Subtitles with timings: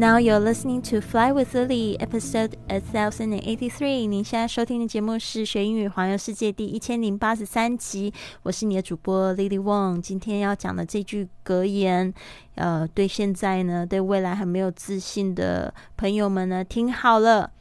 [0.00, 4.06] Now you're listening to Fly with Lily, episode a thousand and eighty-three。
[4.06, 8.12] 您现在收听的节目是学英语环游世界第一千零八十三集。
[8.42, 10.02] 我是你的主播 Lily Wong。
[10.02, 12.12] 今天要讲的这句格言，
[12.56, 17.52] 呃，对现在呢，对未来还没有自信的朋友们呢，听好了。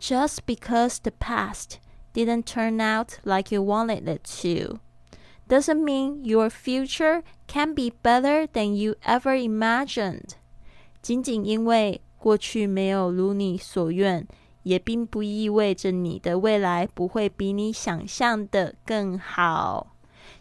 [0.00, 1.76] Just because the past
[2.12, 4.80] didn't turn out like you wanted it to,
[5.48, 10.34] doesn't mean your future can be better than you ever imagined.
[11.08, 14.26] 仅仅因为过去没有如你所愿，
[14.62, 19.94] 也并不意味着你的未来不会比你想象的更好。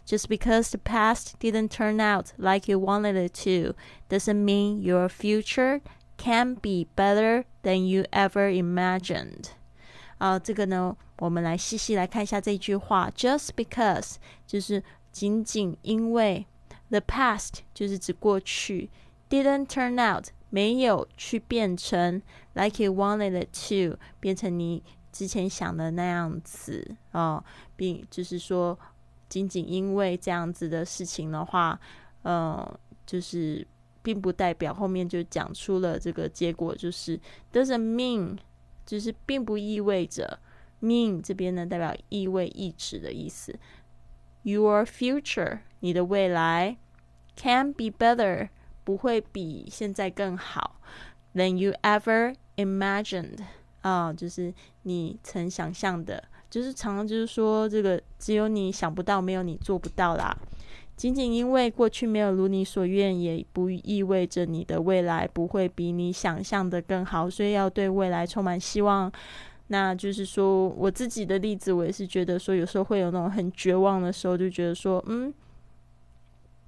[0.06, 3.76] Just because the past didn't turn out like you wanted it to,
[4.10, 5.82] doesn't mean your future
[6.18, 9.48] can be better than you ever imagined.
[10.18, 13.10] 啊，这个呢，我们来细细来看一下这句话。
[13.16, 14.16] Just because
[14.48, 16.46] 就是仅仅因为，
[16.90, 18.90] the past 就是指过去，
[19.30, 22.23] didn't turn out 没有去变成
[22.55, 24.83] like you wanted to，变成你
[25.13, 27.43] 之前想的那样子哦，
[27.77, 28.79] 并就是说，
[29.29, 31.79] 仅仅因为这样子的事情的话，
[32.23, 33.67] 呃，就是
[34.03, 37.21] 并不代表后面就讲出了这个结果，就是
[37.53, 38.39] doesn't mean，
[38.87, 40.39] 就是并不意味着
[40.81, 43.59] mean 这边呢代表意味意指的意思
[44.43, 46.79] ，your future 你的未来
[47.37, 48.49] can be better。
[48.89, 50.81] 不会比现在更好
[51.35, 53.37] ，than you ever imagined
[53.83, 54.51] 啊，就是
[54.85, 60.35] 你曾想象的，就是常常就是说这个只有你想不到，没有你做不到啦。
[60.97, 69.13] 仅仅因为过去没有如你所愿，也不意味着你的未来不会比你想象的更好，所以要对未来充满希望。
[69.67, 75.31] 那就是说我自己的例子，我也是觉得说，有时候会有那种很绝望的时候，就觉得说，嗯。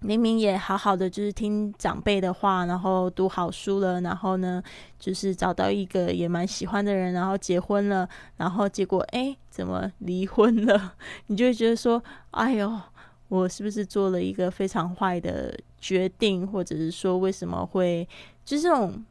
[0.00, 4.62] 明明也好好的，就是听长辈的话，然后读好书了，然后呢，
[4.98, 10.94] 就是找到一个也蛮喜欢的人，然后结婚了，然后结果哎，怎么离婚了？
[11.28, 12.80] 你就会觉得说，哎呦，
[13.28, 18.08] 我是不是做了一个非常坏的决定，或者是说为什么会
[18.44, 19.04] 就是这种。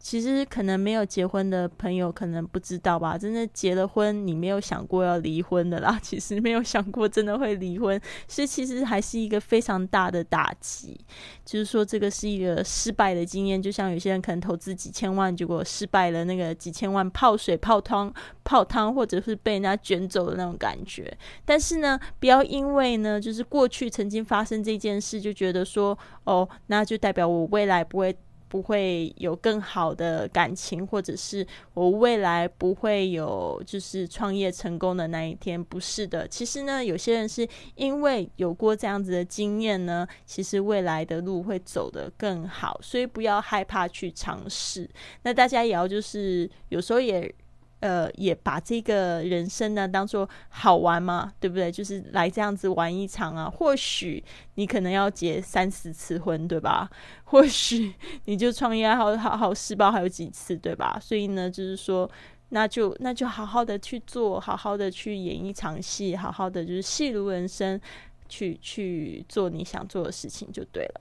[0.00, 5.96] 其实可能没有结婚的朋友可能不知道吧，真的结了婚，你没有想过要离婚的啦。
[6.02, 10.98] 其实没有想过真的会离婚，所以其实还是一个非常大的打击。
[11.44, 18.12] 就是说，这个是一个失败的经验，就像有些人可能投资几千万，结果失败了，那个几千万泡水、泡汤、
[18.42, 21.14] 泡汤，或者是被人家卷走的那种感觉。
[21.44, 28.16] 但是呢，不要因为呢，就是过去曾经发生这件事，就觉得说，哦，那就代表我未来不会。
[28.50, 36.26] 不会有更好的感情，或者是我未来不会有就是创业成功的那一天，不是的。
[36.26, 44.90] 其实呢，有些人是因为有过这样子的经验呢，其实未来的路会走得更好，所以不要害怕去尝试。
[45.22, 47.32] 那大家也要就是有时候也。
[47.80, 51.72] 呃，也把这个人生呢当做好玩嘛，对不对？
[51.72, 53.48] 就是来这样子玩一场啊。
[53.48, 54.22] 或许
[54.56, 56.90] 你可能要结三四次婚，对吧？
[57.24, 57.94] 或许
[58.26, 60.98] 你就创业好好好失败还有几次，对吧？
[61.00, 62.10] 所以呢，就是说，
[62.50, 67.80] 那就那就好好的去做，好好的去演一场戏，好好的就是戏如人生，
[68.28, 71.00] 去去做你想做的事情就对了。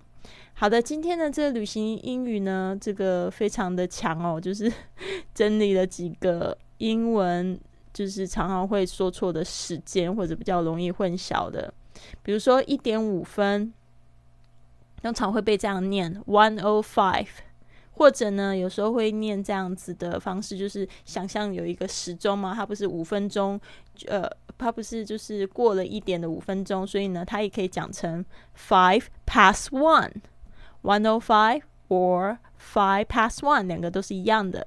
[0.54, 4.72] 好的，今天的这个旅行英语呢，这个非常的强哦，就是
[5.36, 6.58] 整理了几个。
[6.80, 7.58] 英文
[7.94, 11.74] 就是常常会说错的时间，或者比较容易混淆的，
[12.22, 13.74] 比如说一点五分，
[15.02, 17.28] 通常会被这样念 one o five，
[17.92, 23.60] 或者呢，有时候会念这样子的方式，就是想象有一个时钟嘛，它不是五分钟，
[24.08, 28.24] 呃，它不是就是过了一点的五分钟，所以呢，它也可以讲成
[28.58, 34.66] five past one，one o five or five past one，两个都是一样的。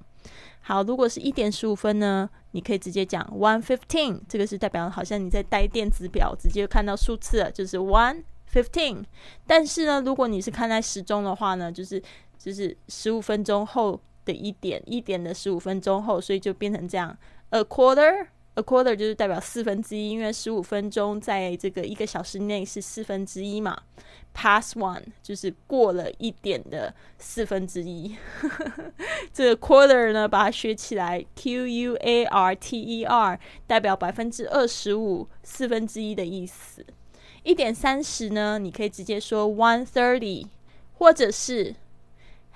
[0.65, 9.03] 好，如果是一点十五分呢，你可以直接讲 one fifteen，这个是代表好像你在带电子表，直接看到数字就是 one fifteen。
[9.47, 12.01] 但是呢，如果你是看在时钟的话呢，就是
[12.39, 17.17] 就是十五分钟后的一点，一点的十五分钟后，所以就变成这样
[17.51, 23.77] a quarter a quarter 就是代表四分之一，因为十五分钟在这个一个小时内是四分之一嘛。
[24.35, 28.17] Past one 就是过了一点的四分之一。
[29.33, 36.85] 这个 quarter 呢，把它学起来，Q U A R T E R 代表百分之二十五，四分之一的意思。
[37.43, 40.47] 一点三十呢，你可以直接说 one thirty，
[40.95, 41.75] 或者是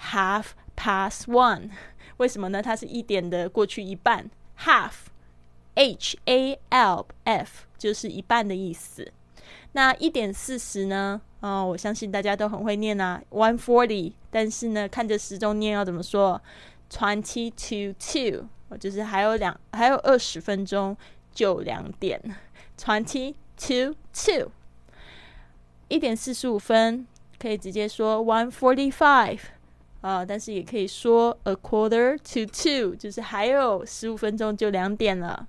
[0.01, 1.71] half past one。
[2.17, 2.63] 为什么呢？
[2.63, 4.93] 它是一点的过去一半，half。
[5.77, 9.13] H A L F 就是一半的意思。
[9.73, 11.21] 那一点四十呢？
[11.41, 14.15] 哦，我相信大家都很会念啊，one forty。
[14.31, 16.41] 但是呢，看着时钟念要怎么说
[16.91, 20.97] ？Twenty to two，就是还有两，还有二十分钟
[21.33, 22.21] 就两点。
[22.79, 24.51] Twenty to two，
[25.89, 27.07] 一点四十五分
[27.39, 29.41] 可以直接说 one forty five
[30.01, 35.47] 啊，但是也可以说 a quarter to two，就是还有十五分钟就两点了。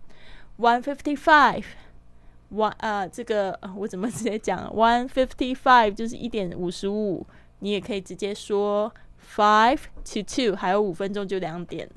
[0.59, 7.27] One fifty five，one 呃，这个我怎么直接讲？One fifty five 就是一点五十五，
[7.59, 8.91] 你也可以直接说
[9.35, 11.87] five to two，还有五分钟就两点，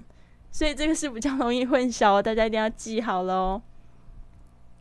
[0.51, 3.63] 所以这个是比较容易混淆哦，大家一定要记好喽。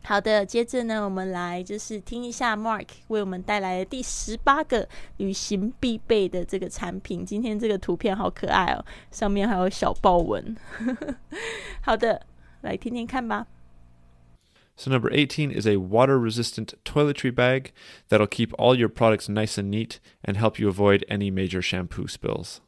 [0.02, 4.86] 好的，接着呢，我们来就是听一下 Mark 为我们带来的第十八个
[5.16, 7.24] 旅行必备的这个产品。
[7.24, 10.54] 今天这个图片好可爱哦，上面还有小豹纹。
[11.80, 12.20] 好的，
[12.60, 13.46] 来听听看吧。
[14.80, 17.70] So, number 18 is a water resistant toiletry bag
[18.08, 22.08] that'll keep all your products nice and neat and help you avoid any major shampoo
[22.08, 22.62] spills.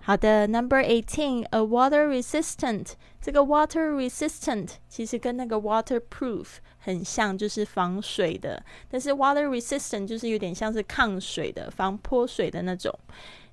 [0.00, 2.92] 好的，Number eighteen，a water resistant。
[3.20, 6.46] 这个 water resistant 其实跟那个 waterproof
[6.78, 8.64] 很像，就是防水的。
[8.88, 12.96] 但是 water resistant 就是有点像是抗水的、防泼水的那种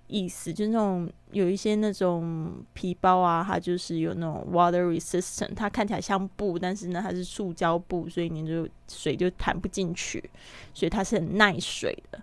[0.09, 0.53] 意思。
[0.53, 10.31] 就是那种有一些那种皮包啊，它就是有那种 water resistant，它看起来像布，但是呢它是塑胶布，所以你就水就弹不进去，
[10.75, 12.21] 所以它是很耐水的。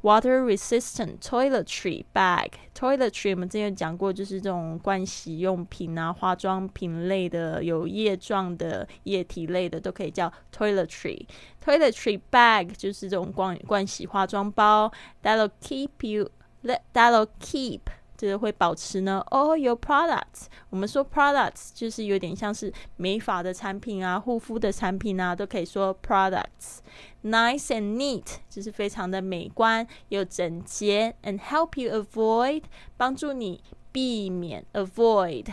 [0.00, 2.50] Water resistant toiletry bag.
[2.72, 11.26] Toiletry 我们之前讲过，就是这种盥洗用品啊、化妆品类的、有液状的、液体类的都可以叫 toiletry.
[11.64, 14.92] Toiletry bag 就是这种盥盥洗化妆包。
[15.20, 16.30] That'll keep you.
[16.62, 17.80] Let that'll keep.
[18.16, 26.78] 就是会保持呢？All your products，我们说 products 就是有点像是美发的产品啊、护肤的产品啊，都可以说 products。
[27.22, 32.64] Nice and neat 就是非常的美观又整洁，and help you avoid
[32.96, 33.62] 帮助你
[33.92, 35.46] 避免 avoid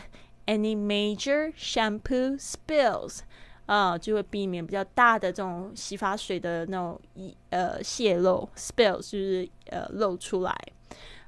[0.48, 3.20] any major shampoo spills
[3.68, 10.56] 啊，就会避免比较大的这种洗发水的那种一呃泄漏 spills 就是呃漏出来。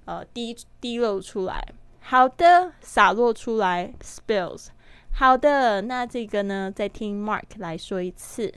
[0.06, 4.68] 呃，滴滴漏出来，好的，洒落出来，spills，
[5.12, 8.54] 好的，那这个呢，再听 Mark 来说一次。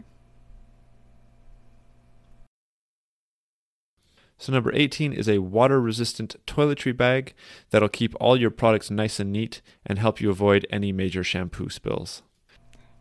[4.37, 7.33] So, number 18 is a water resistant toiletry bag
[7.71, 11.69] that'll keep all your products nice and neat and help you avoid any major shampoo
[11.69, 12.21] spills.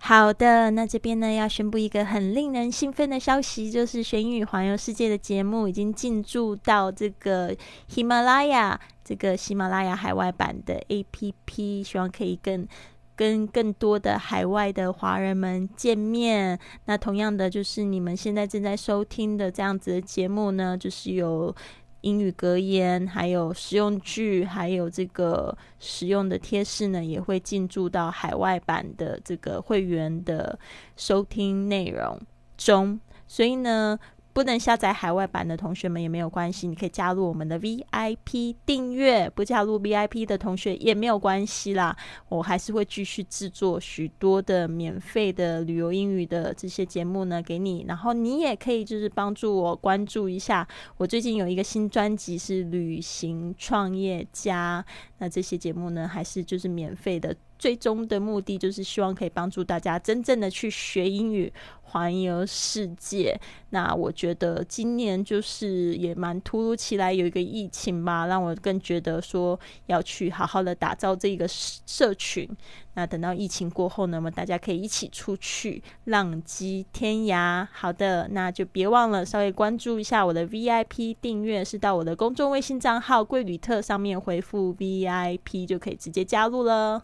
[0.02, 7.56] 好的，那这边呢要宣布一个很令人兴奋的消息，就是《学英语环游世界》的节目已经进驻到这个
[7.88, 12.68] 喜马拉雅这个喜马拉雅海外版的 APP，希望可以跟
[13.16, 16.58] 跟更多的海外的华人们见面。
[16.86, 21.54] 那同样的，就是你们现在正在收听的这样子的节目呢，就是有。
[22.02, 30.58] 英语格言，还有实用句，还有这个实用的贴士呢，也会进驻到海外版的这个会员的
[30.96, 32.20] 收听内容
[32.58, 33.00] 中。
[33.28, 34.00] 所以呢。
[34.40, 39.30] 不能下载海外版的同学们也没有关系，你可以加入我们的 VIP 订阅。
[39.36, 41.94] 不加入 VIP 的同学也没有关系啦，
[42.30, 47.84] 我还是会继续制作许多的免费的旅游英语的这些节目呢给你。
[47.86, 50.66] 然后你也可以就是帮助我关注一下，
[50.96, 54.86] 我最近有一个新专辑是旅行创业家，
[55.18, 57.36] 那这些节目呢还是就是免费的。
[57.60, 61.52] 最终的目的就是希望可以帮助大家真正的去学英语，
[61.82, 63.38] 环游世界。
[63.72, 72.50] 那我觉得今年就是也蛮突如其来有一个疫情吧，让我更觉得说要去好好的打造这个社群。
[72.96, 77.66] 那等到疫情过后呢，我们大家可以一起出去浪迹天涯。
[77.72, 87.04] 好的，那就别忘了稍微关注一下我的 VIP 订阅，是到我的公众微信账号“贵旅特”上面回复 VIP 就可以直接加入了。